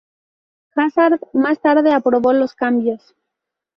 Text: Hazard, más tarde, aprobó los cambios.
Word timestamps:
Hazard, 0.75 1.19
más 1.33 1.61
tarde, 1.61 1.91
aprobó 1.93 2.33
los 2.33 2.55
cambios. 2.55 3.13